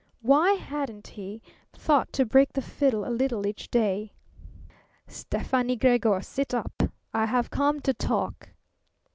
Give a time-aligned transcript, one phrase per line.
[0.23, 1.43] Why hadn't he
[1.73, 4.13] thought to break the fiddle a little each day?
[5.05, 6.81] "Stefani Gregor, sit up.
[7.13, 8.49] I have come to talk."